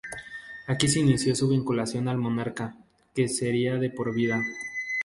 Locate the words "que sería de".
3.13-3.91